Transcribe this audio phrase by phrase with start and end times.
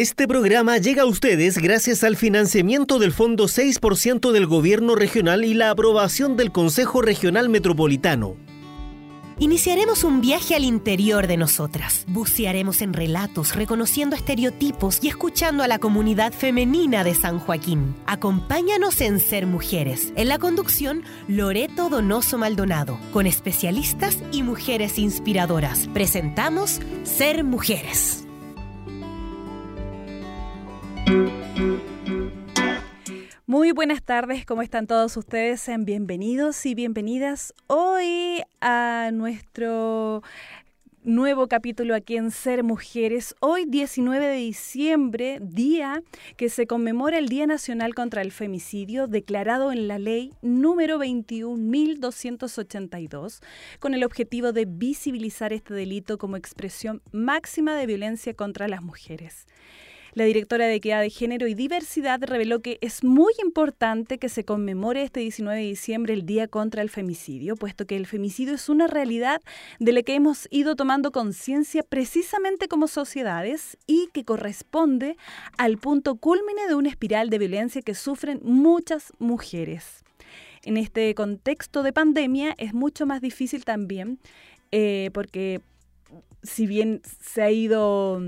[0.00, 5.54] Este programa llega a ustedes gracias al financiamiento del Fondo 6% del Gobierno Regional y
[5.54, 8.36] la aprobación del Consejo Regional Metropolitano.
[9.38, 12.04] Iniciaremos un viaje al interior de nosotras.
[12.08, 17.94] Bucearemos en relatos, reconociendo estereotipos y escuchando a la comunidad femenina de San Joaquín.
[18.04, 20.12] Acompáñanos en Ser Mujeres.
[20.14, 25.88] En la conducción, Loreto Donoso Maldonado, con especialistas y mujeres inspiradoras.
[25.94, 28.25] Presentamos Ser Mujeres.
[33.56, 35.62] Muy buenas tardes, ¿cómo están todos ustedes?
[35.62, 40.22] Sean bienvenidos y bienvenidas hoy a nuestro
[41.04, 43.34] nuevo capítulo aquí en Ser Mujeres.
[43.40, 46.02] Hoy 19 de diciembre, día
[46.36, 53.40] que se conmemora el Día Nacional contra el Femicidio, declarado en la ley número 21.282,
[53.78, 59.46] con el objetivo de visibilizar este delito como expresión máxima de violencia contra las mujeres.
[60.16, 64.46] La directora de Equidad de Género y Diversidad reveló que es muy importante que se
[64.46, 68.70] conmemore este 19 de diciembre el Día contra el Femicidio, puesto que el femicidio es
[68.70, 69.42] una realidad
[69.78, 75.18] de la que hemos ido tomando conciencia precisamente como sociedades y que corresponde
[75.58, 80.02] al punto culmine de una espiral de violencia que sufren muchas mujeres.
[80.64, 84.18] En este contexto de pandemia es mucho más difícil también
[84.72, 85.60] eh, porque
[86.42, 88.22] si bien se ha ido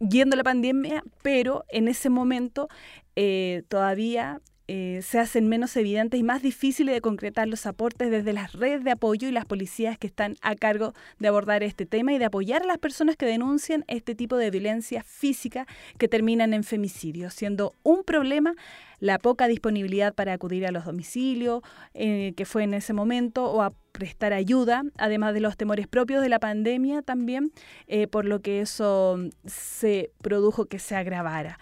[0.00, 2.68] yendo la pandemia, pero en ese momento
[3.16, 4.40] eh, todavía
[4.72, 8.84] eh, se hacen menos evidentes y más difíciles de concretar los aportes desde las redes
[8.84, 12.26] de apoyo y las policías que están a cargo de abordar este tema y de
[12.26, 15.66] apoyar a las personas que denuncian este tipo de violencia física
[15.98, 18.54] que terminan en femicidio, siendo un problema
[19.00, 21.62] la poca disponibilidad para acudir a los domicilios,
[21.94, 26.22] eh, que fue en ese momento, o a prestar ayuda, además de los temores propios
[26.22, 27.52] de la pandemia también,
[27.88, 31.58] eh, por lo que eso se produjo que se agravara.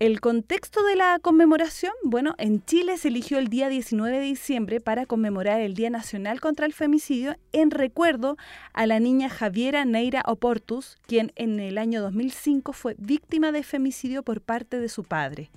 [0.00, 4.80] El contexto de la conmemoración, bueno, en Chile se eligió el día 19 de diciembre
[4.80, 8.36] para conmemorar el Día Nacional contra el Femicidio en recuerdo
[8.72, 14.24] a la niña Javiera Neira Oportus, quien en el año 2005 fue víctima de femicidio
[14.24, 15.50] por parte de su padre.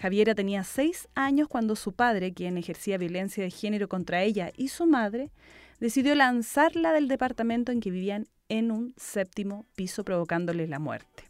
[0.00, 4.68] Javiera tenía seis años cuando su padre, quien ejercía violencia de género contra ella y
[4.68, 5.30] su madre,
[5.78, 11.24] decidió lanzarla del departamento en que vivían en un séptimo piso provocándole la muerte.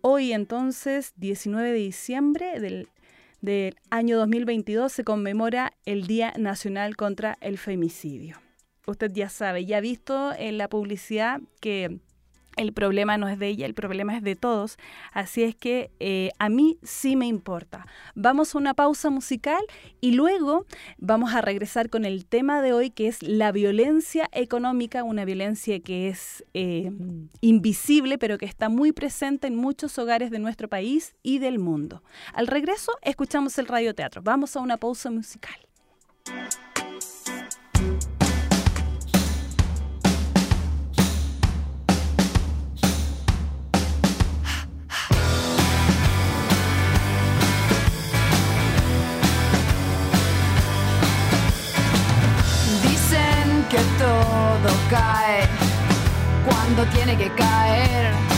[0.00, 2.88] Hoy entonces, 19 de diciembre del,
[3.90, 8.40] año 2022, se conmemora el Día Nacional contra el Femicidio.
[8.86, 11.98] Usted ya sabe, ya ha visto en la publicidad que
[12.56, 14.78] el problema no es de ella, el problema es de todos.
[15.12, 17.86] Así es que eh, a mí sí me importa.
[18.14, 19.62] Vamos a una pausa musical
[20.00, 20.66] y luego
[20.98, 25.80] vamos a regresar con el tema de hoy que es la violencia económica, una violencia
[25.80, 26.90] que es eh,
[27.40, 32.02] invisible pero que está muy presente en muchos hogares de nuestro país y del mundo.
[32.32, 34.22] Al regreso escuchamos el radioteatro.
[34.22, 35.54] Vamos a una pausa musical.
[54.90, 55.48] Cae
[56.44, 58.33] cuando tiene que caer.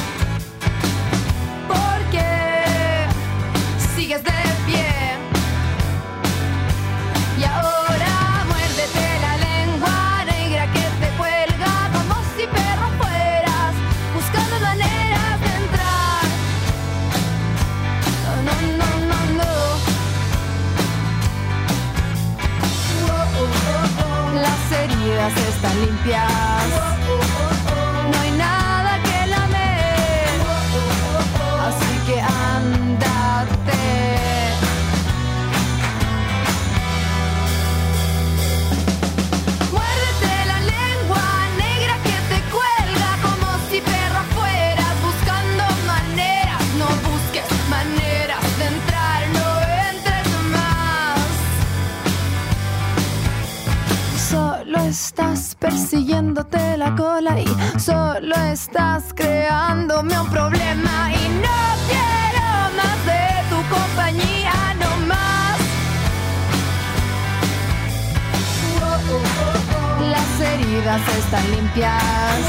[25.34, 26.86] Están limpias.
[58.26, 65.58] Solo estás creándome un problema y no quiero más de tu compañía, no más.
[70.11, 72.43] Las heridas están limpias,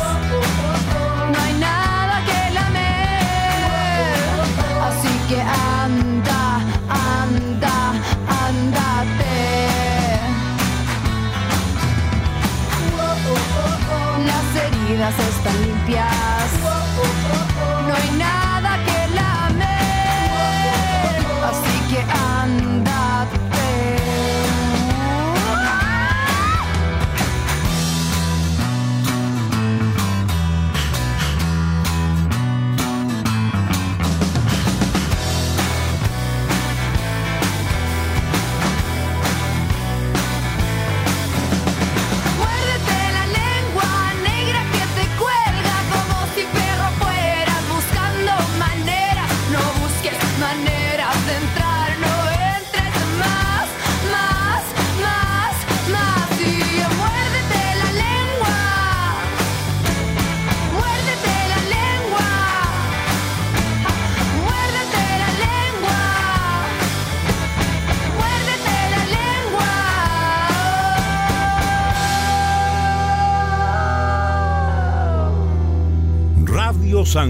[15.06, 16.77] están limpias.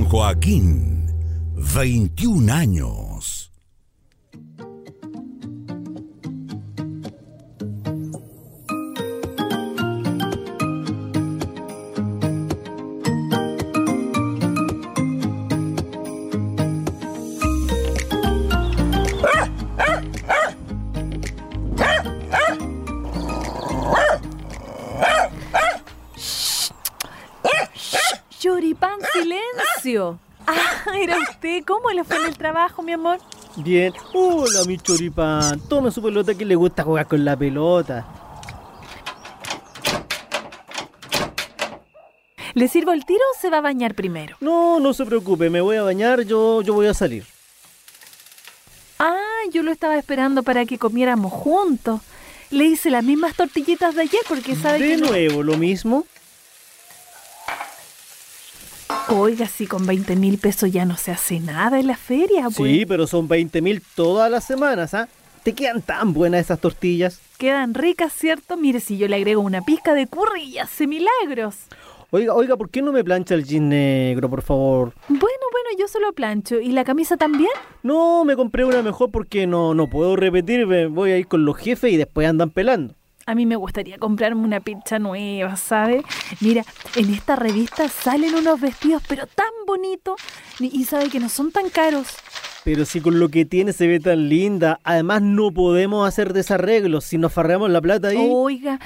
[0.10, 1.12] Joaquín,
[1.58, 3.07] 21 años.
[32.68, 33.20] Trabajo, mi amor?
[33.58, 33.94] Bien.
[34.14, 35.60] Hola, mi choripán.
[35.68, 38.06] Tome su pelota que le gusta jugar con la pelota.
[42.54, 44.36] ¿Le sirvo el tiro o se va a bañar primero?
[44.42, 47.24] No, no se preocupe, me voy a bañar, yo, yo voy a salir.
[49.00, 49.20] Ah,
[49.54, 52.02] yo lo estaba esperando para que comiéramos juntos.
[52.50, 56.06] Le hice las mismas tortillitas de ayer porque sabe De que no- nuevo, lo mismo.
[59.10, 62.72] Oiga, si con 20 mil pesos ya no se hace nada en la feria, pues.
[62.72, 65.08] Sí, pero son 20 mil todas las semanas, ¿ah?
[65.44, 67.22] ¿Te quedan tan buenas esas tortillas?
[67.38, 68.58] Quedan ricas, ¿cierto?
[68.58, 71.56] Mire, si yo le agrego una pizca de curry y hace milagros.
[72.10, 74.94] Oiga, oiga, ¿por qué no me plancha el jean negro, por favor?
[75.08, 76.60] Bueno, bueno, yo se lo plancho.
[76.60, 77.52] ¿Y la camisa también?
[77.84, 81.46] No, me compré una mejor porque no, no puedo repetir, me voy a ir con
[81.46, 82.94] los jefes y después andan pelando.
[83.28, 86.02] A mí me gustaría comprarme una pizza nueva, ¿sabe?
[86.40, 86.64] Mira,
[86.96, 90.16] en esta revista salen unos vestidos, pero tan bonitos.
[90.62, 92.08] Y sabe que no son tan caros.
[92.64, 97.04] Pero si con lo que tiene se ve tan linda, además no podemos hacer desarreglos
[97.04, 98.30] si nos farreamos la plata ahí.
[98.32, 98.80] Oiga,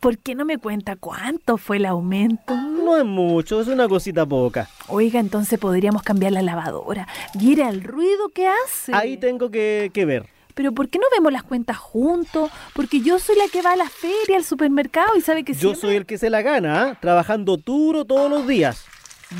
[0.00, 2.56] ¿por qué no me cuenta cuánto fue el aumento?
[2.56, 4.66] No es mucho, es una cosita poca.
[4.88, 7.06] Oiga, entonces podríamos cambiar la lavadora.
[7.38, 8.94] Mira el ruido que hace.
[8.94, 10.33] Ahí tengo que, que ver.
[10.54, 12.50] Pero ¿por qué no vemos las cuentas juntos?
[12.74, 15.70] Porque yo soy la que va a la feria, al supermercado y sabe que Yo
[15.70, 15.80] siempre...
[15.80, 16.98] soy el que se la gana, ¿ah?
[17.00, 18.84] trabajando duro todos los días.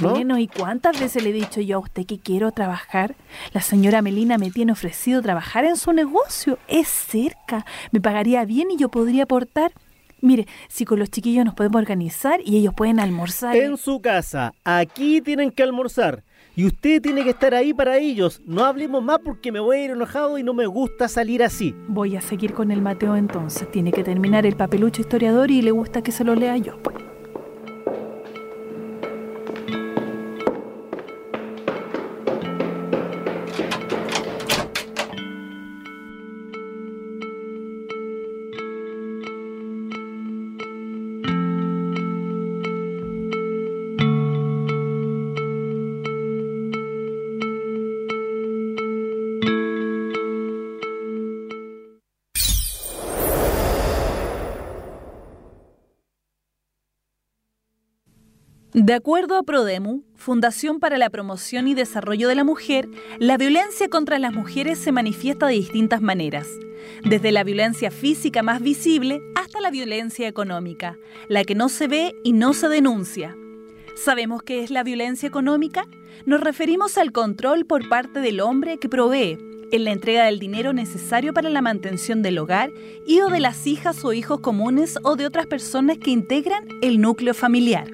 [0.00, 0.11] ¿no?
[0.11, 3.14] Bueno, ¿y cuántas veces le he dicho yo a usted que quiero trabajar?
[3.52, 6.58] La señora Melina me tiene ofrecido trabajar en su negocio.
[6.66, 7.64] Es cerca.
[7.93, 9.72] Me pagaría bien y yo podría aportar.
[10.20, 13.55] Mire, si con los chiquillos nos podemos organizar y ellos pueden almorzar.
[13.56, 16.25] En su casa, aquí tienen que almorzar.
[16.56, 18.41] Y usted tiene que estar ahí para ellos.
[18.47, 21.75] No hablemos más porque me voy a ir enojado y no me gusta salir así.
[21.89, 23.71] Voy a seguir con el Mateo entonces.
[23.71, 26.81] Tiene que terminar el papelucho historiador y le gusta que se lo lea yo.
[26.83, 27.13] Pues.
[58.74, 62.88] De acuerdo a Prodemu, Fundación para la Promoción y Desarrollo de la Mujer,
[63.20, 66.48] la violencia contra las mujeres se manifiesta de distintas maneras,
[67.04, 70.96] desde la violencia física más visible hasta la violencia económica,
[71.28, 73.36] la que no se ve y no se denuncia.
[73.94, 75.86] ¿Sabemos qué es la violencia económica?
[76.26, 79.38] Nos referimos al control por parte del hombre que provee
[79.70, 82.72] en la entrega del dinero necesario para la mantención del hogar
[83.06, 87.00] y o de las hijas o hijos comunes o de otras personas que integran el
[87.00, 87.86] núcleo familiar.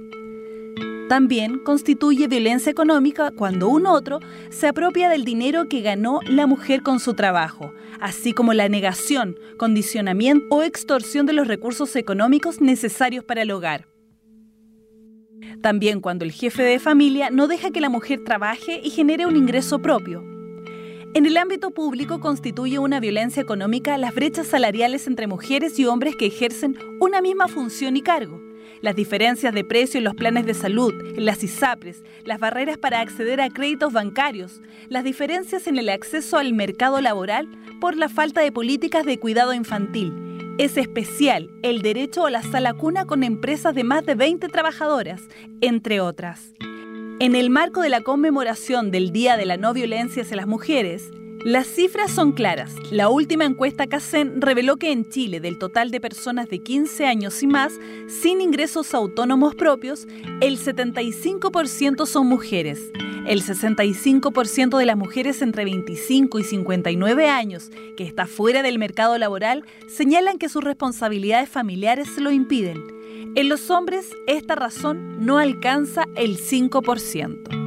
[1.11, 6.85] También constituye violencia económica cuando un otro se apropia del dinero que ganó la mujer
[6.85, 13.25] con su trabajo, así como la negación, condicionamiento o extorsión de los recursos económicos necesarios
[13.25, 13.89] para el hogar.
[15.61, 19.35] También cuando el jefe de familia no deja que la mujer trabaje y genere un
[19.35, 20.23] ingreso propio.
[21.15, 26.15] En el ámbito público constituye una violencia económica las brechas salariales entre mujeres y hombres
[26.15, 28.50] que ejercen una misma función y cargo
[28.83, 33.41] las diferencias de precio en los planes de salud, las ISAPRES, las barreras para acceder
[33.41, 37.49] a créditos bancarios, las diferencias en el acceso al mercado laboral
[37.81, 40.13] por la falta de políticas de cuidado infantil.
[40.59, 45.23] Es especial el derecho a la sala cuna con empresas de más de 20 trabajadoras,
[45.61, 46.55] entre otras.
[47.19, 51.11] En el marco de la conmemoración del Día de la No Violencia hacia las Mujeres,
[51.45, 52.75] las cifras son claras.
[52.91, 57.43] La última encuesta CACEN reveló que en Chile, del total de personas de 15 años
[57.43, 57.73] y más
[58.09, 60.07] sin ingresos autónomos propios,
[60.43, 62.93] el 75% son mujeres.
[63.27, 69.17] El 65% de las mujeres entre 25 y 59 años que está fuera del mercado
[69.17, 72.83] laboral señalan que sus responsabilidades familiares lo impiden.
[73.35, 77.60] En los hombres, esta razón no alcanza el 5%.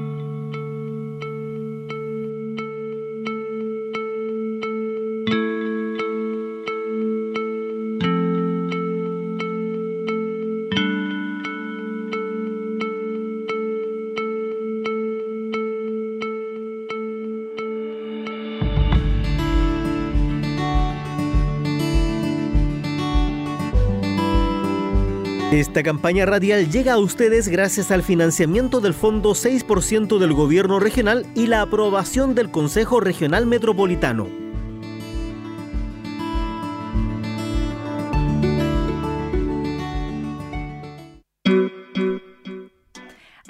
[25.64, 31.26] Esta campaña radial llega a ustedes gracias al financiamiento del Fondo 6% del Gobierno Regional
[31.36, 34.28] y la aprobación del Consejo Regional Metropolitano.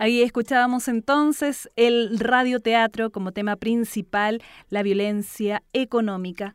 [0.03, 6.53] Ahí escuchábamos entonces el radioteatro como tema principal, la violencia económica.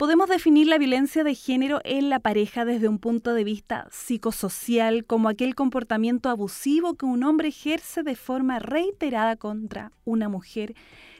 [0.00, 5.04] Podemos definir la violencia de género en la pareja desde un punto de vista psicosocial
[5.04, 10.74] como aquel comportamiento abusivo que un hombre ejerce de forma reiterada contra una mujer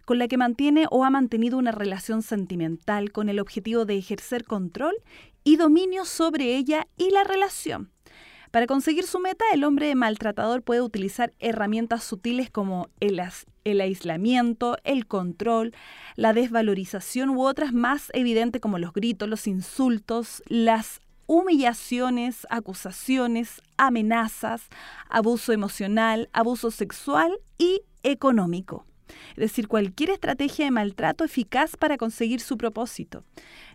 [0.07, 4.45] con la que mantiene o ha mantenido una relación sentimental con el objetivo de ejercer
[4.45, 4.95] control
[5.45, 7.91] y dominio sobre ella y la relación.
[8.51, 13.21] Para conseguir su meta, el hombre maltratador puede utilizar herramientas sutiles como el,
[13.64, 15.75] el, aislamiento, el control,
[16.17, 24.69] la desvalorización u otras más evidentes como los gritos, los insultos, las humillaciones, acusaciones, amenazas,
[25.09, 28.85] abuso emocional, abuso sexual y económico.
[29.31, 33.25] Es decir, cualquier estrategia de maltrato eficaz para conseguir su propósito.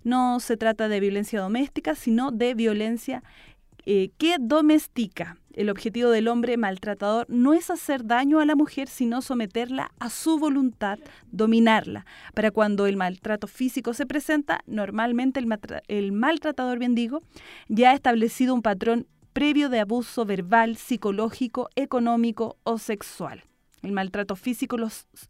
[0.03, 3.23] No se trata de violencia doméstica, sino de violencia
[3.85, 5.37] eh, que domestica.
[5.53, 10.09] El objetivo del hombre maltratador no es hacer daño a la mujer, sino someterla a
[10.09, 10.99] su voluntad,
[11.31, 12.05] dominarla.
[12.33, 17.21] Para cuando el maltrato físico se presenta, normalmente el, maltratador, bien digo,
[17.69, 23.43] ya ha establecido un patrón previo de abuso verbal, psicológico, económico o sexual.
[23.81, 24.77] El maltrato físico,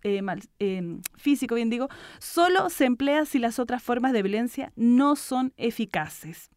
[0.04, 0.22] eh,
[0.60, 5.54] eh, físico, bien digo, solo se emplea si las otras formas de violencia no son
[5.58, 6.50] eficaces.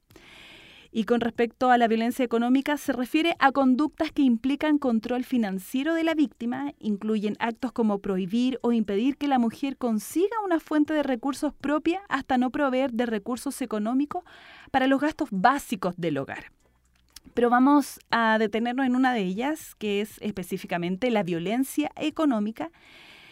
[0.90, 5.94] Y con respecto a la violencia económica, se refiere a conductas que implican control financiero
[5.94, 10.94] de la víctima, incluyen actos como prohibir o impedir que la mujer consiga una fuente
[10.94, 14.24] de recursos propia hasta no proveer de recursos económicos
[14.70, 16.52] para los gastos básicos del hogar.
[17.34, 22.70] Pero vamos a detenernos en una de ellas, que es específicamente la violencia económica,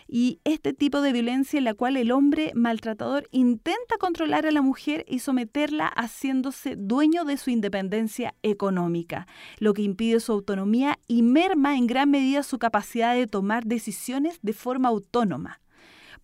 [0.08, 4.62] y este tipo de violencia en la cual el hombre maltratador intenta controlar a la
[4.62, 9.26] mujer y someterla haciéndose dueño de su independencia económica,
[9.58, 14.38] lo que impide su autonomía y merma en gran medida su capacidad de tomar decisiones
[14.42, 15.60] de forma autónoma.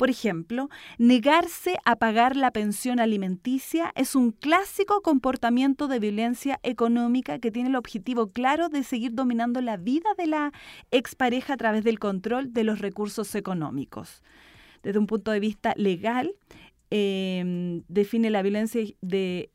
[0.02, 0.68] Por ejemplo,
[0.99, 7.68] negarse a pagar la pensión alimenticia es un clásico comportamiento de violencia económica que tiene
[7.68, 10.52] el objetivo claro de seguir dominando la vida de la
[10.90, 14.25] expareja a través del control de los recursos económicos.
[14.82, 16.35] Desde un punto de vista legal,
[16.90, 18.82] em, define la violencia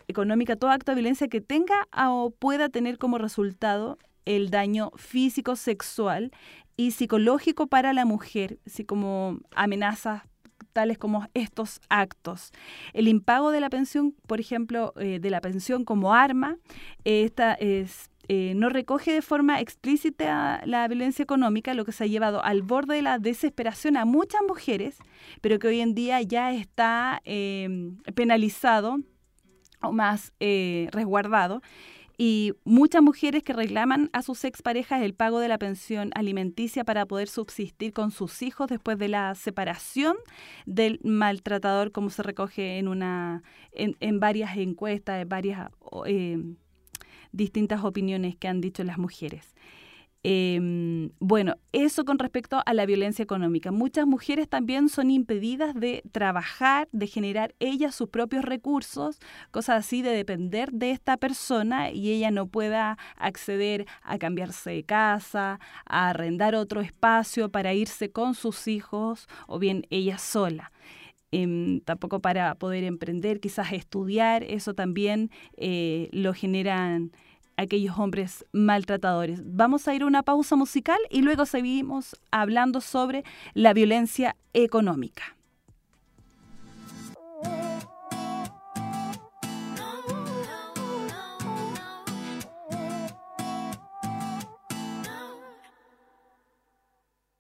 [0.08, 5.58] económica todo acto de violencia que tenga o pueda tener como resultado el daño físico,
[5.58, 6.32] sexual
[6.78, 10.22] y psicológico para la mujer, así como amenazas
[10.78, 12.52] tales como estos actos.
[12.94, 16.58] El impago de la pensión, por ejemplo, eh, de la pensión como arma,
[17.04, 22.08] esta es eh, no recoge de forma explícita la violencia económica, lo que se ha
[22.08, 24.98] llevado al borde de la desesperación a muchas mujeres,
[25.42, 29.00] pero que hoy en día ya está eh, penalizado
[29.82, 30.32] o más
[30.92, 31.64] resguardado
[32.18, 37.06] y muchas mujeres que reclaman a sus exparejas el pago de la pensión alimenticia para
[37.06, 40.18] poder subsistir con sus hijos después de la separación
[40.66, 45.70] del maltratador, como se recoge en una en, varias encuestas, en varias
[46.08, 46.44] eh,
[47.32, 49.54] distintas opiniones que han dicho las mujeres.
[50.30, 53.72] Em, bueno, eso con respecto a la violencia económica.
[53.72, 59.20] Muchas mujeres también son impedidas de trabajar, de generar ellas sus propios recursos,
[59.52, 64.84] cosas así, de depender de esta persona y ella no pueda acceder a cambiarse de
[64.84, 70.74] casa, a arrendar otro espacio para irse con sus hijos o bien ella sola.
[71.32, 77.14] Em, tampoco para poder emprender, quizás estudiar, eso también eh, lo generan
[77.58, 79.42] aquellos hombres maltratadores.
[79.44, 83.24] Vamos a ir a una pausa musical y luego seguimos hablando sobre
[83.54, 85.36] la violencia económica.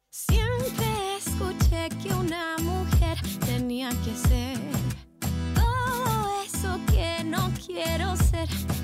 [0.09, 4.57] Siempre escuché que una mujer tenía que ser
[5.53, 8.76] todo eso que no quiero ser.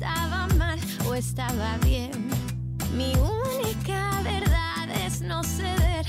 [0.00, 2.10] Estaba mal o estaba bien.
[2.96, 6.06] Mi única verdad es no ceder.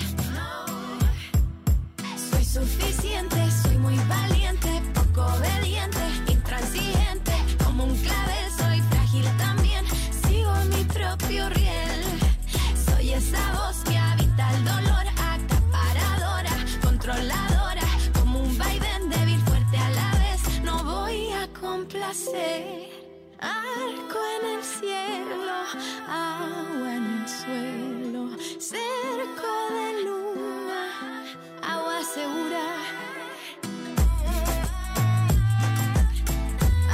[2.16, 7.34] Soy suficiente, soy muy valiente, poco obediente, intransigente.
[7.66, 9.84] Como un clavel, soy frágil también.
[10.26, 12.02] Sigo mi propio riel.
[12.86, 17.88] Soy esa voz que habita el dolor, acaparadora, controladora.
[18.18, 20.62] Como un vaivén débil, fuerte a la vez.
[20.64, 23.01] No voy a complacer.
[23.42, 25.58] Arco en el cielo,
[26.08, 28.30] agua en el suelo,
[28.60, 30.82] cerco de luna,
[31.64, 32.66] agua segura.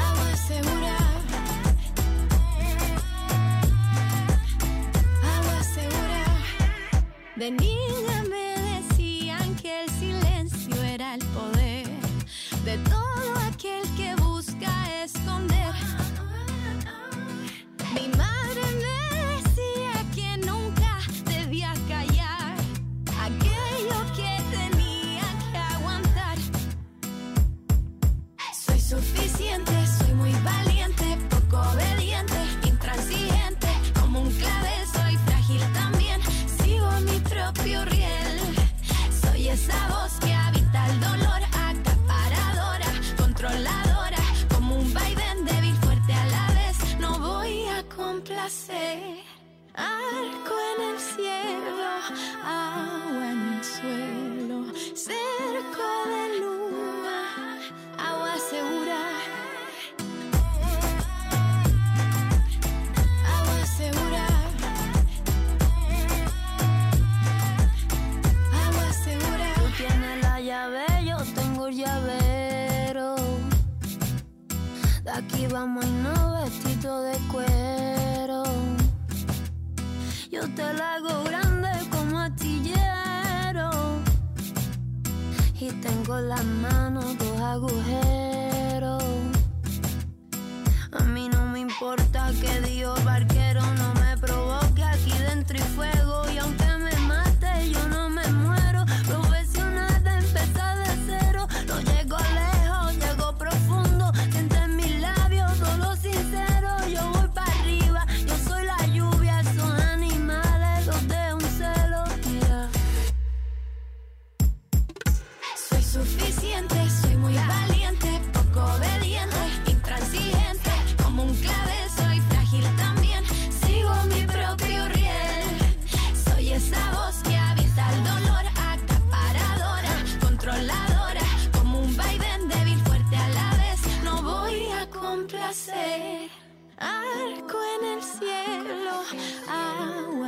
[0.07, 0.95] Agua segura.
[5.35, 6.23] Agua segura.
[7.35, 8.06] De niña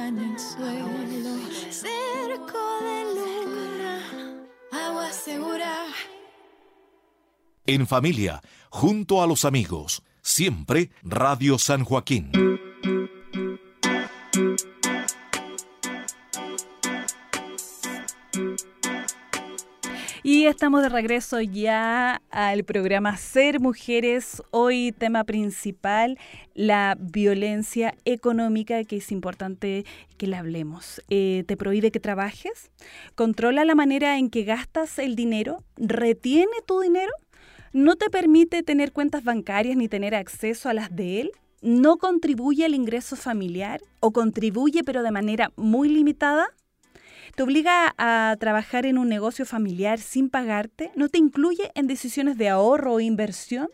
[0.10, 1.38] en el suelo,
[1.69, 3.00] cerco de.
[4.72, 5.86] Agua segura.
[7.67, 8.41] En familia,
[8.72, 12.59] junto a los amigos, siempre Radio San Joaquín.
[20.49, 24.41] Estamos de regreso ya al programa Ser Mujeres.
[24.49, 26.17] Hoy tema principal,
[26.55, 29.85] la violencia económica, que es importante
[30.17, 31.03] que la hablemos.
[31.09, 32.71] Eh, ¿Te prohíbe que trabajes?
[33.13, 35.63] ¿Controla la manera en que gastas el dinero?
[35.77, 37.13] ¿Retiene tu dinero?
[37.71, 41.31] ¿No te permite tener cuentas bancarias ni tener acceso a las de él?
[41.62, 43.81] ¿No contribuye al ingreso familiar?
[43.99, 46.47] ¿O contribuye pero de manera muy limitada?
[47.39, 50.91] ¿Te obliga a trabajar en un negocio familiar sin pagarte?
[50.95, 53.69] ¿No te incluye en decisiones de ahorro o inversión?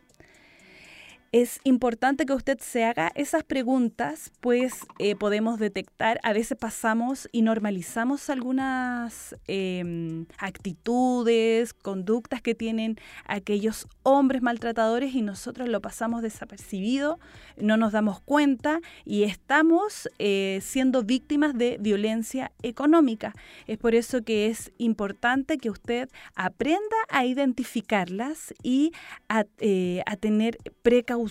[1.36, 7.28] Es importante que usted se haga esas preguntas, pues eh, podemos detectar, a veces pasamos
[7.34, 12.96] y normalizamos algunas eh, actitudes, conductas que tienen
[13.26, 17.20] aquellos hombres maltratadores y nosotros lo pasamos desapercibido,
[17.58, 23.34] no nos damos cuenta y estamos eh, siendo víctimas de violencia económica.
[23.68, 28.94] Es por eso que es importante que usted aprenda a identificarlas y
[29.28, 31.25] a, eh, a tener precaución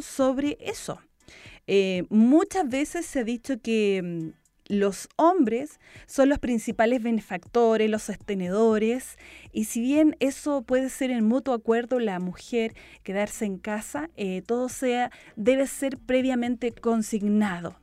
[0.00, 1.00] sobre eso.
[1.66, 4.30] Eh, muchas veces se ha dicho que mm,
[4.68, 9.16] los hombres son los principales benefactores, los sostenedores,
[9.52, 14.42] y si bien eso puede ser en mutuo acuerdo la mujer quedarse en casa, eh,
[14.44, 17.76] todo sea debe ser previamente consignado.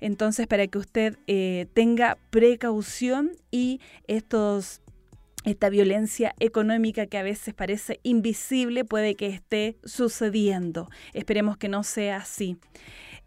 [0.00, 4.80] Entonces, para que usted eh, tenga precaución y estos
[5.48, 10.88] esta violencia económica que a veces parece invisible puede que esté sucediendo.
[11.14, 12.56] Esperemos que no sea así.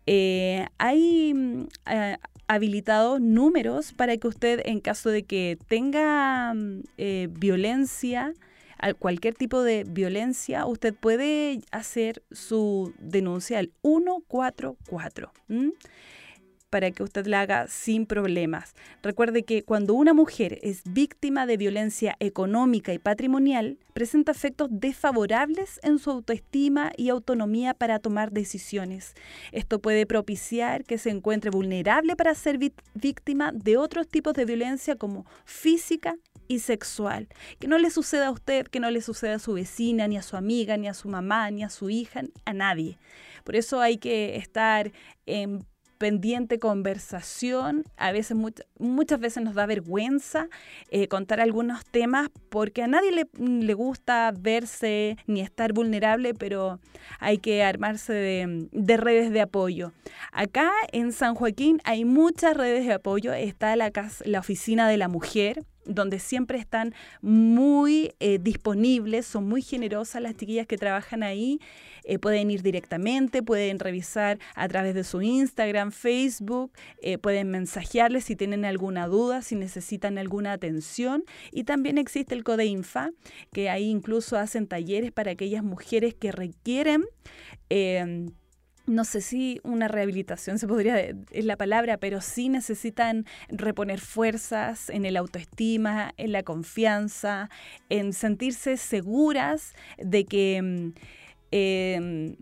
[0.05, 6.84] Eh, hay mm, eh, habilitados números para que usted, en caso de que tenga mm,
[6.97, 8.34] eh, violencia,
[8.97, 15.31] cualquier tipo de violencia, usted puede hacer su denuncia al 144.
[15.49, 15.73] ¿m?
[16.71, 18.73] Para que usted la haga sin problemas.
[19.03, 25.79] Recuerde que cuando una mujer es víctima de violencia económica y patrimonial, presenta efectos desfavorables
[25.84, 29.13] en su autoestima y autonomía para tomar decisiones.
[29.51, 34.95] Esto puede propiciar que se encuentre vulnerable para ser víctima de otros tipos de violencia
[34.95, 36.15] como física
[36.47, 37.27] y sexual.
[37.60, 40.21] Que no le suceda a usted, que no le suceda a su vecina, ni a
[40.21, 42.97] su amiga, ni a su mamá, ni a su hija, a nadie.
[43.43, 44.91] Por eso hay que estar
[45.25, 45.65] en
[46.01, 47.83] pendiente conversación.
[47.95, 48.35] A veces,
[48.79, 50.49] muchas veces nos da vergüenza
[50.89, 56.79] eh, contar algunos temas porque a nadie le, le, gusta verse ni estar vulnerable, pero
[57.19, 59.93] hay que armarse de, de, redes de apoyo.
[60.31, 63.31] Acá en San Joaquín hay muchas redes de apoyo.
[63.33, 63.91] Está la,
[64.25, 70.35] la oficina de la mujer donde siempre están muy eh, disponibles, son muy generosas las
[70.35, 71.59] chiquillas que trabajan ahí,
[72.03, 78.25] eh, pueden ir directamente, pueden revisar a través de su Instagram, Facebook, eh, pueden mensajearles
[78.25, 81.23] si tienen alguna duda, si necesitan alguna atención.
[81.51, 83.11] Y también existe el CODEINFA,
[83.51, 87.05] que ahí incluso hacen talleres para aquellas mujeres que requieren
[88.91, 94.89] no sé si una rehabilitación se podría, es la palabra, pero sí necesitan reponer fuerzas
[94.89, 97.49] en el autoestima, en la confianza,
[97.89, 100.93] en sentirse seguras de que, mm,
[101.51, 102.36] em,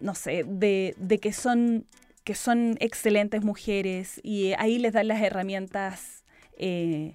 [0.00, 1.86] no sé, de, que son
[2.24, 6.24] que son excelentes mujeres y ahí les dan las herramientas
[6.58, 7.14] eh,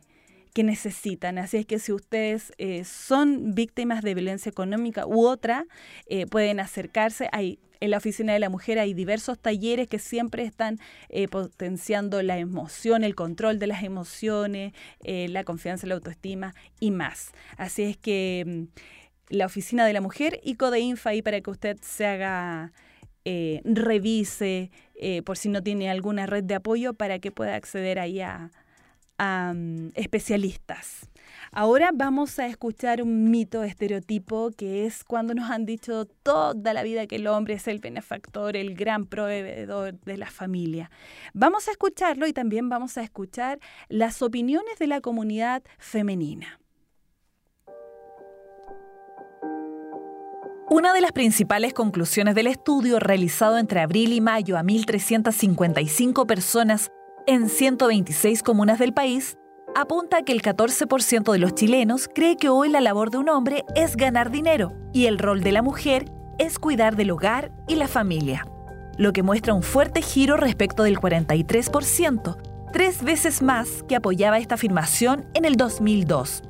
[0.54, 1.38] que necesitan.
[1.38, 5.66] Así es que si ustedes eh, son víctimas de violencia económica u otra,
[6.08, 7.28] eh, pueden acercarse.
[7.34, 12.22] Hay en la Oficina de la Mujer hay diversos talleres que siempre están eh, potenciando
[12.22, 17.32] la emoción, el control de las emociones, eh, la confianza, la autoestima y más.
[17.58, 21.78] Así es que mm, la Oficina de la Mujer y Codeinfa ahí para que usted
[21.82, 22.72] se haga,
[23.26, 24.72] eh, revise
[25.26, 28.52] por si no tiene alguna red de apoyo para que pueda acceder ahí a,
[29.18, 31.10] mm, especialistas.
[31.54, 36.82] Ahora vamos a escuchar un mito estereotipo que es cuando nos han dicho toda la
[36.82, 40.90] vida que el hombre es el benefactor, el gran proveedor de la familia.
[41.34, 43.60] Vamos a escucharlo y también vamos a escuchar
[43.90, 46.58] las opiniones de la comunidad femenina.
[50.70, 56.92] Una de las principales conclusiones del estudio realizado entre abril y mayo a 1.355 personas
[57.28, 59.38] en 126 comunas del país
[59.76, 63.66] apunta que el 14% de los chilenos cree que hoy la labor de un hombre
[63.76, 66.06] es ganar dinero y el rol de la mujer
[66.38, 68.46] es cuidar del hogar y la familia,
[68.98, 72.38] lo que muestra un fuerte giro respecto del 43%,
[72.72, 76.44] tres veces más que apoyaba esta afirmación en el 2002.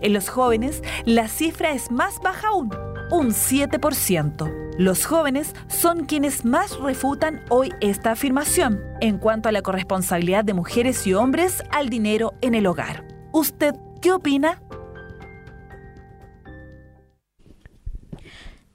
[0.00, 2.70] En los jóvenes, la cifra es más baja aún,
[3.10, 4.76] un 7%.
[4.78, 10.54] Los jóvenes son quienes más refutan hoy esta afirmación en cuanto a la corresponsabilidad de
[10.54, 13.06] mujeres y hombres al dinero en el hogar.
[13.32, 14.60] ¿Usted qué opina?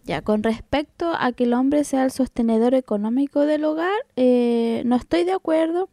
[0.06, 4.96] Ya, con respecto a que el hombre sea el sostenedor económico del hogar, eh, no
[4.96, 5.90] estoy de acuerdo,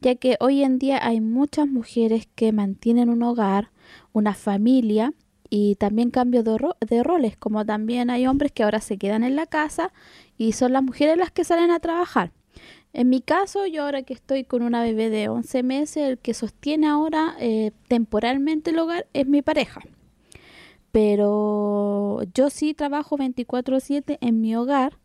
[0.00, 3.70] ya que hoy en día hay muchas mujeres que mantienen un hogar,
[4.12, 5.12] una familia,
[5.50, 6.56] y también cambio de,
[6.88, 9.92] de, roles, como también hay hombres que ahora se quedan en la casa
[10.38, 12.32] y son las mujeres las que salen a trabajar.
[12.92, 16.34] En mi caso, yo ahora que estoy con una bebé de 11 meses, el que
[16.34, 19.80] sostiene ahora eh, temporalmente el hogar es mi pareja.
[20.92, 24.98] Pero yo sí trabajo 24/7 en mi hogar,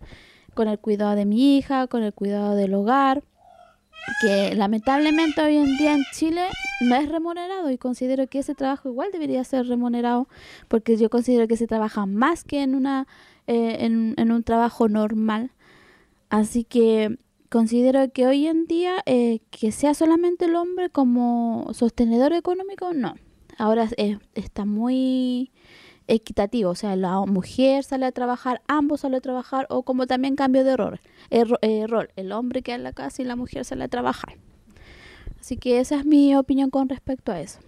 [0.55, 3.23] con el cuidado de mi hija, con el cuidado del hogar,
[4.21, 6.47] que lamentablemente hoy en día en Chile
[6.81, 10.27] no es remunerado y considero que ese trabajo igual debería ser remunerado
[10.67, 13.07] porque yo considero que se trabaja más que en una
[13.47, 15.51] eh, en, un trabajo normal.
[16.29, 17.17] Así que
[17.49, 23.15] considero que hoy en día eh, que sea solamente el hombre como sostenedor económico no.
[23.57, 23.87] Ahora
[24.33, 25.51] está muy
[26.07, 30.35] equitativo, o sea, la mujer sale a trabajar, ambos salen a trabajar o como también
[30.35, 33.87] cambio de rol, el, el hombre queda en la casa y la mujer sale a
[33.87, 34.37] trabajar.
[35.39, 37.59] Así que esa es mi opinión con respecto a eso.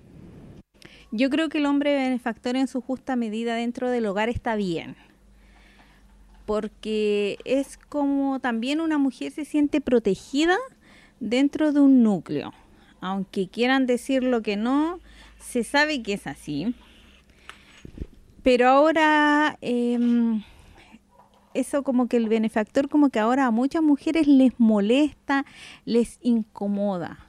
[1.12, 4.96] Yo creo que el hombre benefactor en su justa medida dentro del hogar está bien.
[6.46, 10.58] Porque es como también una mujer se siente protegida
[11.20, 12.54] dentro de un núcleo.
[13.00, 15.00] Aunque quieran decir lo que no,
[15.40, 16.74] se sabe que es así.
[18.48, 20.42] Pero ahora em,
[21.54, 25.46] eso como que el benefactor como que ahora a muchas mujeres les molesta,
[25.84, 27.28] les incomoda.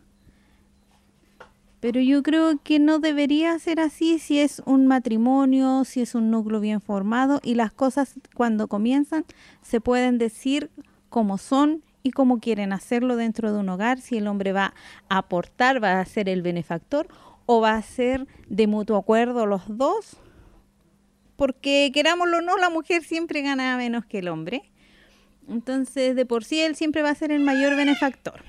[1.81, 6.31] Pero yo creo que no debería ser así si es un matrimonio, si es un
[6.31, 9.25] núcleo bien formado y las cosas cuando comienzan
[9.61, 10.71] se pueden decir
[11.09, 14.73] como son y cómo quieren hacerlo dentro de un hogar, si el hombre va
[15.09, 17.09] a aportar, va a ser el benefactor
[17.45, 20.17] o va a ser de mutuo acuerdo los dos,
[21.39, 24.73] porque querámoslo o no, la mujer siempre gana menos que el hombre.
[25.49, 28.43] Entonces, de por sí, él siempre va a ser el mayor benefactor.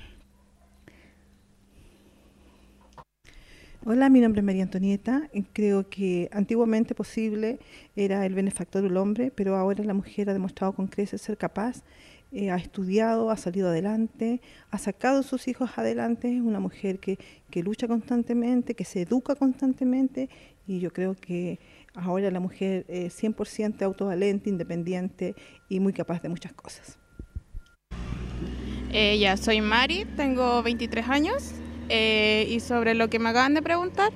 [3.86, 5.30] Hola, mi nombre es María Antonieta.
[5.52, 7.60] Creo que antiguamente posible
[7.94, 11.84] era el benefactor del hombre, pero ahora la mujer ha demostrado con creces ser capaz,
[12.32, 14.40] eh, ha estudiado, ha salido adelante,
[14.72, 17.18] ha sacado a sus hijos adelante, es una mujer que,
[17.50, 20.28] que lucha constantemente, que se educa constantemente
[20.66, 21.58] y yo creo que
[21.94, 25.34] ahora la mujer es 100% autovalente, independiente
[25.68, 26.98] y muy capaz de muchas cosas.
[28.92, 31.52] Eh, ya, soy Mari, tengo 23 años
[31.88, 34.12] eh, y sobre lo que me acaban de preguntar,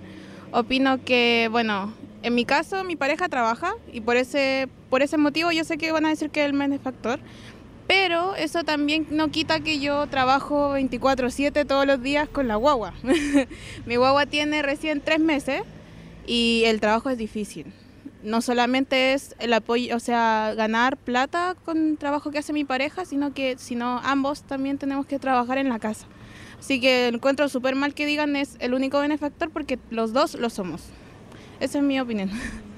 [0.51, 5.53] opino que, bueno, en mi caso mi pareja trabaja y por ese, por ese motivo
[5.53, 7.21] yo sé que van a decir que es el benefactor,
[7.87, 12.95] pero eso también no quita que yo trabajo 24/7 todos los días con la guagua.
[13.87, 15.63] mi guagua tiene recién tres meses
[16.27, 17.73] y el trabajo es difícil.
[18.23, 22.65] No solamente es el apoyo, o sea, ganar plata con el trabajo que hace mi
[22.65, 26.07] pareja, sino que sino ambos también tenemos que trabajar en la casa.
[26.59, 30.49] Así que encuentro súper mal que digan es el único benefactor porque los dos lo
[30.49, 30.83] somos.
[31.61, 32.31] Esa es mi opinión.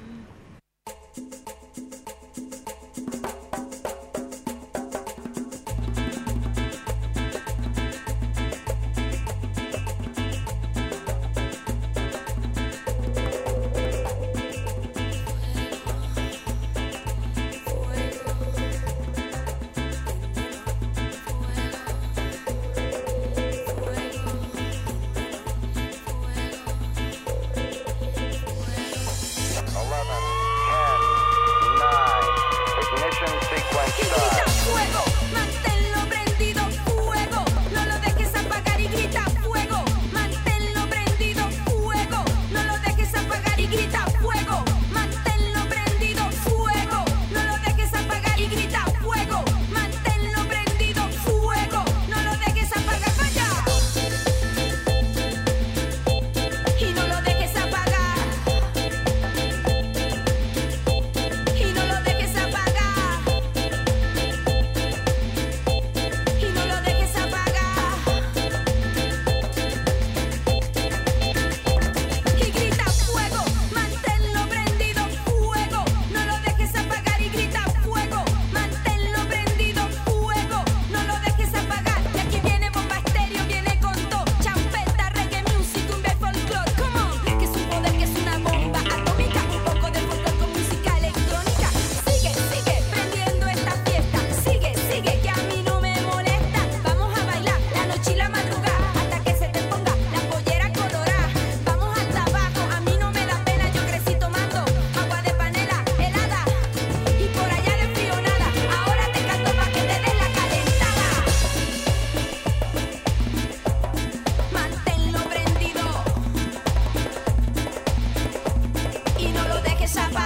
[119.97, 120.26] no lo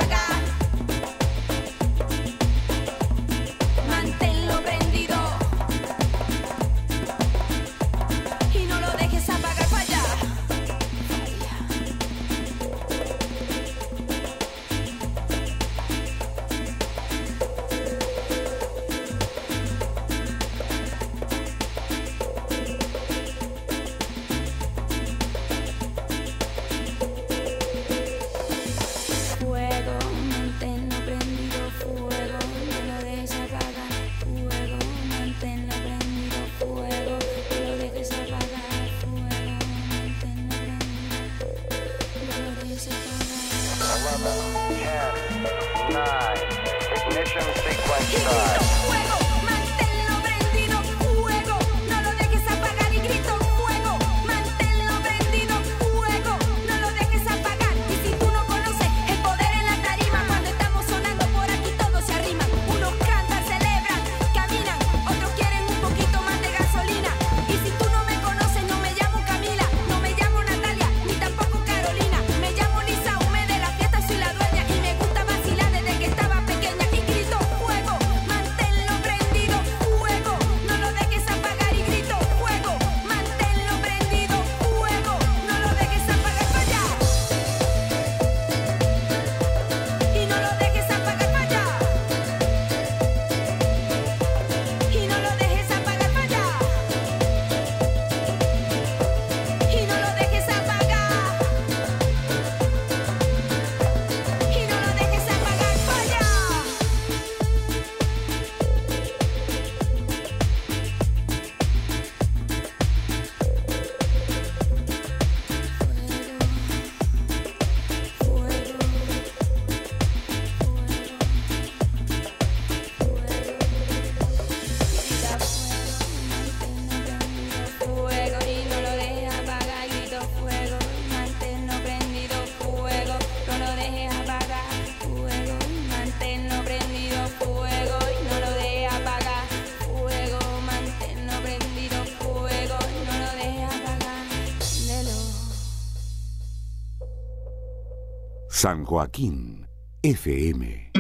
[148.63, 149.67] San Joaquín,
[150.03, 150.93] FM.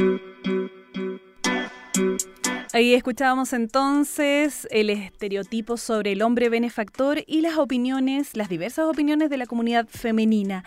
[2.72, 9.28] Ahí escuchábamos entonces el estereotipo sobre el hombre benefactor y las opiniones, las diversas opiniones
[9.28, 10.64] de la comunidad femenina.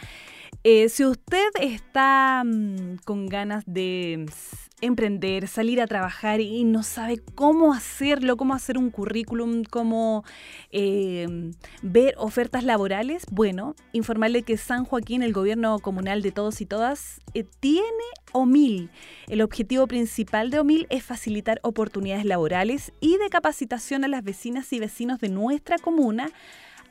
[0.64, 4.26] Eh, si usted está mm, con ganas de
[4.86, 10.24] emprender, salir a trabajar y no sabe cómo hacerlo, cómo hacer un currículum, cómo
[10.72, 16.66] eh, ver ofertas laborales, bueno, informarle que San Joaquín, el gobierno comunal de todos y
[16.66, 17.88] todas, eh, tiene
[18.34, 18.90] OMIL.
[19.28, 24.72] El objetivo principal de OMIL es facilitar oportunidades laborales y de capacitación a las vecinas
[24.74, 26.30] y vecinos de nuestra comuna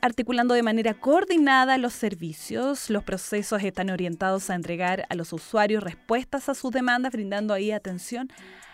[0.03, 2.89] articulando de manera coordinada los servicios.
[2.89, 7.71] Los procesos están orientados a entregar a los usuarios respuestas a sus demandas, brindando ahí
[7.71, 8.27] atención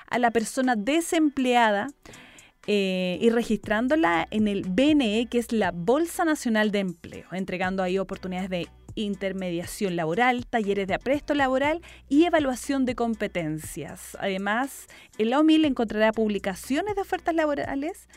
[0.10, 1.90] a la persona desempleada
[2.66, 8.00] eh, y registrándola en el BNE, que es la Bolsa Nacional de Empleo, entregando ahí
[8.00, 14.18] oportunidades de intermediación laboral, talleres de apresto laboral y evaluación de competencias.
[14.20, 14.88] Además,
[15.20, 18.08] el OMIL encontrará publicaciones de ofertas laborales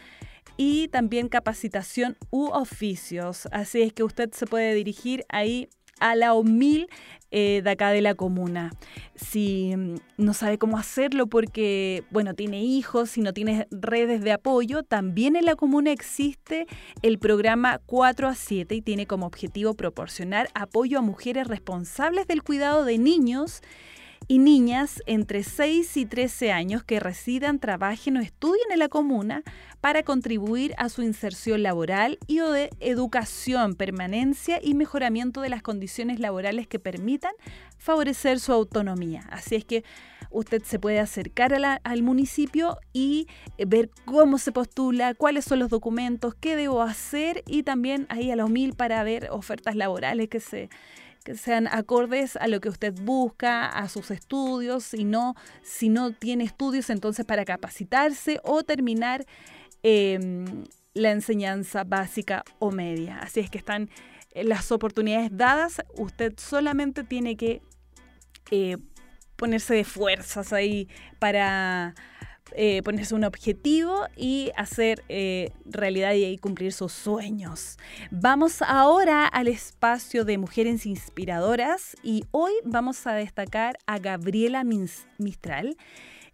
[0.56, 3.48] y también capacitación u oficios.
[3.52, 5.68] Así es que usted se puede dirigir ahí
[6.00, 6.88] a la OMIL
[7.30, 8.72] eh, de acá de la comuna.
[9.14, 14.32] Si mm, no sabe cómo hacerlo porque, bueno, tiene hijos, si no tiene redes de
[14.32, 16.66] apoyo, también en la comuna existe
[17.02, 22.42] el programa 4 a 7 y tiene como objetivo proporcionar apoyo a mujeres responsables del
[22.42, 23.62] cuidado de niños
[24.32, 29.42] y niñas entre 6 y 13 años que residan, trabajen o estudien en la comuna
[29.82, 35.60] para contribuir a su inserción laboral y o de educación, permanencia y mejoramiento de las
[35.60, 37.32] condiciones laborales que permitan
[37.76, 39.26] favorecer su autonomía.
[39.28, 39.84] Así es que
[40.30, 43.26] usted se puede acercar al municipio y
[43.58, 48.36] ver cómo se postula, cuáles son los documentos, qué debo hacer y también ahí a
[48.36, 50.70] los mil para ver ofertas laborales que se
[51.22, 56.12] que sean acordes a lo que usted busca, a sus estudios, y no, si no
[56.12, 59.24] tiene estudios, entonces para capacitarse o terminar
[59.82, 63.18] em, la enseñanza básica o media.
[63.18, 63.90] Así es que están
[64.32, 67.62] eh, las oportunidades dadas, usted solamente tiene que
[68.50, 68.76] eh,
[69.36, 71.94] ponerse de fuerzas ahí para
[72.56, 77.78] eh, ponerse un objetivo y hacer eh, realidad y cumplir sus sueños.
[78.10, 85.76] Vamos ahora al espacio de mujeres inspiradoras y hoy vamos a destacar a Gabriela Mistral.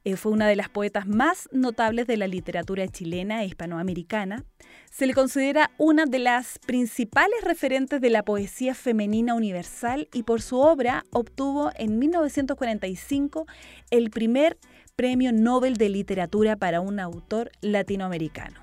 [0.04, 4.44] Eh, fue una de las poetas más notables de la literatura chilena e hispanoamericana.
[4.90, 10.40] Se le considera una de las principales referentes de la poesía femenina universal y por
[10.40, 13.46] su obra obtuvo en 1945
[13.90, 14.56] el primer
[14.98, 18.58] Premio Nobel de Literatura para un autor latinoamericano.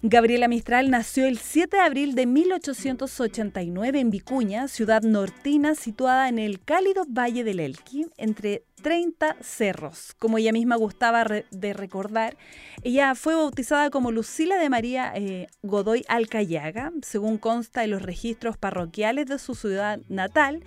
[0.00, 6.38] Gabriela Mistral nació el 7 de abril de 1889 en Vicuña, ciudad nortina situada en
[6.38, 10.14] el cálido Valle del Elqui, entre 30 cerros.
[10.18, 12.38] Como ella misma gustaba de recordar,
[12.82, 18.56] ella fue bautizada como Lucila de María eh, Godoy Alcayaga, según consta en los registros
[18.56, 20.64] parroquiales de su ciudad natal,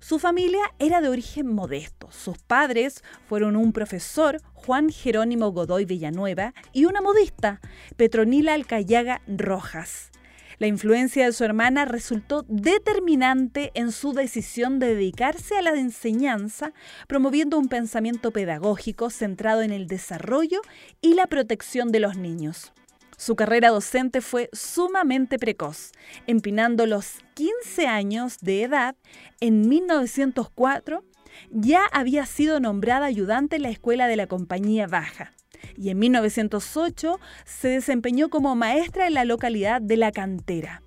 [0.00, 2.08] su familia era de origen modesto.
[2.12, 7.60] Sus padres fueron un profesor, Juan Jerónimo Godoy Villanueva, y una modista,
[7.96, 10.10] Petronila Alcayaga Rojas.
[10.58, 16.72] La influencia de su hermana resultó determinante en su decisión de dedicarse a la enseñanza,
[17.06, 20.60] promoviendo un pensamiento pedagógico centrado en el desarrollo
[21.00, 22.72] y la protección de los niños.
[23.18, 25.90] Su carrera docente fue sumamente precoz,
[26.28, 28.94] empinando los 15 años de edad.
[29.40, 31.04] En 1904
[31.50, 35.32] ya había sido nombrada ayudante en la escuela de la Compañía Baja
[35.76, 40.84] y en 1908 se desempeñó como maestra en la localidad de La Cantera.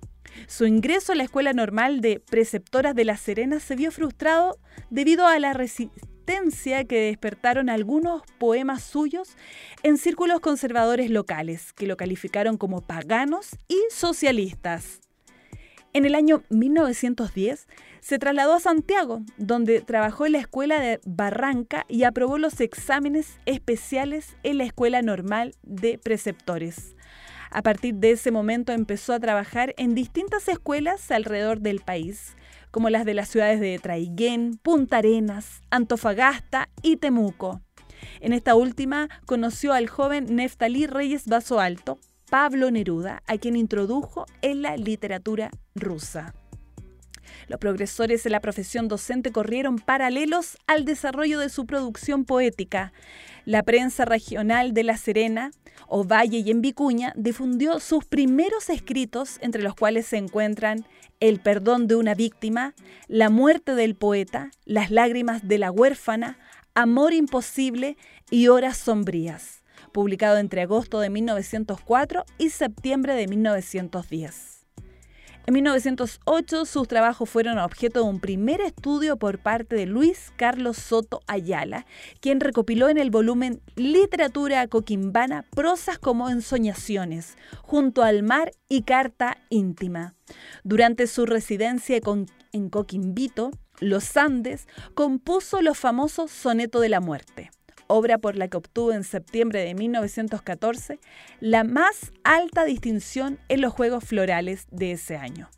[0.48, 4.58] Su ingreso a la Escuela Normal de Preceptoras de La Serena se vio frustrado
[4.88, 6.11] debido a la resistencia
[6.86, 9.36] que despertaron algunos poemas suyos
[9.82, 15.00] en círculos conservadores locales, que lo calificaron como paganos y socialistas.
[15.92, 17.68] En el año 1910
[18.00, 23.38] se trasladó a Santiago, donde trabajó en la escuela de Barranca y aprobó los exámenes
[23.44, 26.96] especiales en la Escuela Normal de Preceptores.
[27.50, 32.34] A partir de ese momento empezó a trabajar en distintas escuelas alrededor del país,
[32.72, 37.60] como las de las ciudades de Traiguén, Punta Arenas, Antofagasta y Temuco.
[38.20, 42.00] En esta última conoció al joven Neftalí Reyes Vaso Alto,
[42.30, 46.34] Pablo Neruda, a quien introdujo en la literatura rusa.
[47.48, 52.92] Los progresores de la profesión docente corrieron paralelos al desarrollo de su producción poética.
[53.44, 55.50] La prensa regional de La Serena,
[55.88, 60.86] Ovalle y en Vicuña difundió sus primeros escritos, entre los cuales se encuentran
[61.22, 62.74] El perdón de una víctima,
[63.06, 66.36] La muerte del poeta, Las lágrimas de la huérfana,
[66.74, 67.96] Amor imposible
[68.28, 69.62] y Horas sombrías,
[69.92, 74.51] publicado entre agosto de 1904 y septiembre de 1910.
[75.44, 80.76] En 1908 sus trabajos fueron objeto de un primer estudio por parte de Luis Carlos
[80.76, 81.84] Soto Ayala,
[82.20, 89.36] quien recopiló en el volumen Literatura Coquimbana prosas como ensoñaciones, junto al mar y carta
[89.50, 90.14] íntima.
[90.62, 92.00] Durante su residencia
[92.52, 97.50] en Coquimbito, Los Andes, compuso los famosos Soneto de la Muerte
[97.92, 100.98] obra por la que obtuvo en septiembre de 1914
[101.40, 105.48] la más alta distinción en los Juegos Florales de ese año.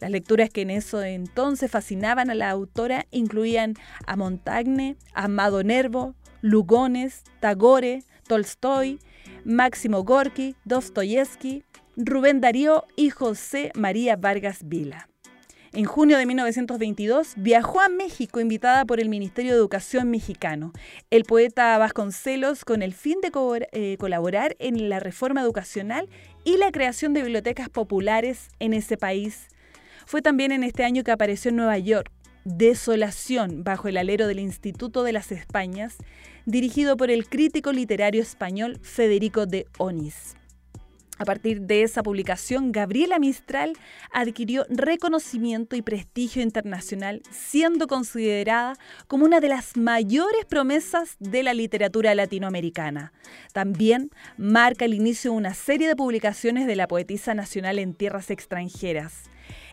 [0.00, 3.74] Las lecturas que en eso entonces fascinaban a la autora incluían
[4.06, 8.98] a Montagne, a Amado Nervo, Lugones, Tagore, Tolstoy,
[9.44, 11.64] Máximo Gorki, Dostoyevsky,
[11.96, 15.08] Rubén Darío y José María Vargas Vila.
[15.72, 20.72] En junio de 1922 viajó a México invitada por el Ministerio de Educación mexicano.
[21.10, 23.30] El poeta Vasconcelos con el fin de
[23.70, 26.08] eh, colaborar en la reforma educacional
[26.42, 29.46] y la creación de bibliotecas populares en ese país.
[30.06, 32.10] Fue también en este año que apareció en Nueva York,
[32.44, 35.98] Desolación, bajo el alero del Instituto de las Españas,
[36.46, 40.34] dirigido por el crítico literario español Federico de Onís.
[41.20, 43.74] A partir de esa publicación, Gabriela Mistral
[44.10, 48.72] adquirió reconocimiento y prestigio internacional, siendo considerada
[49.06, 53.12] como una de las mayores promesas de la literatura latinoamericana.
[53.52, 54.08] También
[54.38, 59.24] marca el inicio de una serie de publicaciones de la poetisa nacional en tierras extranjeras.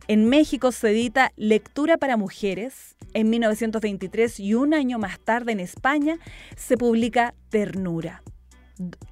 [0.09, 2.97] En México se edita Lectura para Mujeres.
[3.13, 6.17] En 1923 y un año más tarde en España
[6.57, 8.21] se publica Ternura.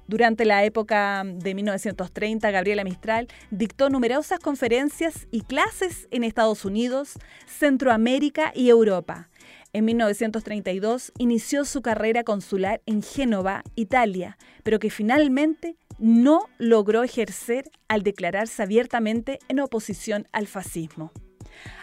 [0.06, 7.14] Durante la época de 1930, Gabriela Mistral dictó numerosas conferencias y clases en Estados Unidos,
[7.46, 9.28] Centroamérica y Europa.
[9.72, 17.70] En 1932 inició su carrera consular en Génova, Italia, pero que finalmente no logró ejercer
[17.88, 21.12] al declararse abiertamente en oposición al fascismo.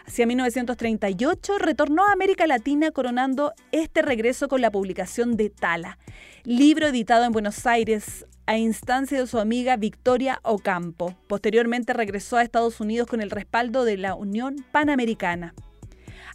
[0.05, 5.97] Hacia 1938 retornó a América Latina coronando este regreso con la publicación de Tala,
[6.43, 11.15] libro editado en Buenos Aires a instancia de su amiga Victoria Ocampo.
[11.27, 15.53] Posteriormente regresó a Estados Unidos con el respaldo de la Unión Panamericana.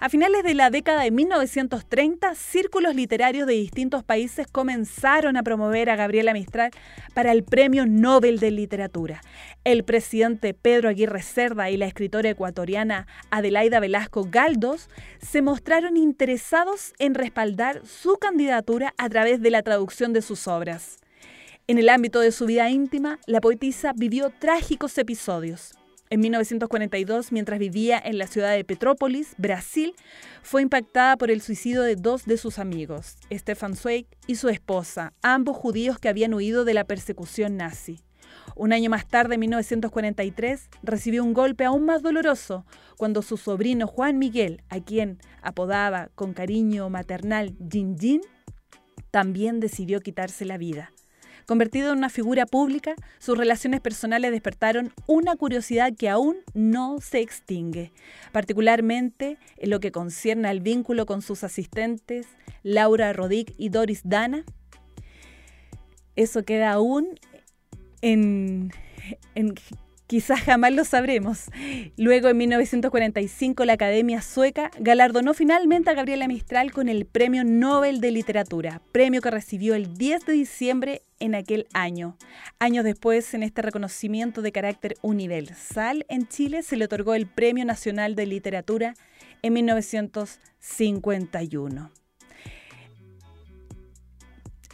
[0.01, 5.91] A finales de la década de 1930, círculos literarios de distintos países comenzaron a promover
[5.91, 6.71] a Gabriela Mistral
[7.15, 9.21] para el Premio Nobel de Literatura.
[9.65, 14.89] El presidente Pedro Aguirre Cerda y la escritora ecuatoriana Adelaida Velasco Galdos
[15.21, 21.01] se mostraron interesados en respaldar su candidatura a través de la traducción de sus obras.
[21.67, 25.73] En el ámbito de su vida íntima, la poetisa vivió trágicos episodios.
[26.11, 29.95] En 1942, mientras vivía en la ciudad de Petrópolis, Brasil,
[30.43, 35.13] fue impactada por el suicidio de dos de sus amigos, Stefan Zweig y su esposa,
[35.21, 38.01] ambos judíos que habían huido de la persecución nazi.
[38.57, 42.65] Un año más tarde, en 1943, recibió un golpe aún más doloroso
[42.97, 48.21] cuando su sobrino Juan Miguel, a quien apodaba con cariño maternal Jin Jin,
[49.11, 50.93] también decidió quitarse la vida.
[51.49, 57.21] Convertido en una figura pública, sus relaciones personales despertaron una curiosidad que aún no se
[57.21, 57.91] extingue,
[58.33, 62.27] particularmente en lo que concierne al vínculo con sus asistentes
[62.63, 64.45] Laura Rodic y Doris Dana.
[66.17, 67.19] Eso queda aún
[68.03, 68.71] en
[70.09, 71.51] Quizás jamás lo sabremos.
[71.99, 78.01] Luego, en 1945, la Academia Sueca galardonó finalmente a Gabriela Mistral con el Premio Nobel
[78.01, 82.17] de Literatura, premio que recibió el 10 de diciembre en aquel año.
[82.59, 87.65] Años después, en este reconocimiento de carácter universal en Chile, se le otorgó el Premio
[87.65, 88.95] Nacional de Literatura
[89.43, 91.91] en 1951.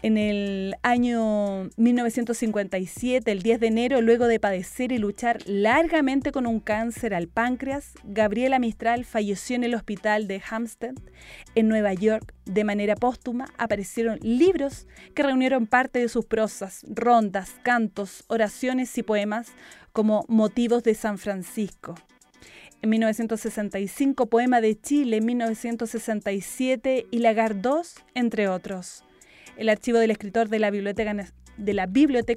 [0.05, 6.47] En el año 1957, el 10 de enero, luego de padecer y luchar largamente con
[6.47, 10.93] un cáncer al páncreas, Gabriela Mistral falleció en el hospital de Hampstead,
[11.55, 12.35] en Nueva York.
[12.45, 19.03] De manera póstuma aparecieron libros que reunieron parte de sus prosas, rondas, cantos, oraciones y
[19.03, 19.53] poemas
[19.95, 21.95] como Motivos de San Francisco.
[22.83, 29.03] En 1965, Poema de Chile, en 1967 y Lagar II, entre otros.
[29.57, 31.15] El archivo del escritor de la Biblioteca
[31.57, 31.87] de la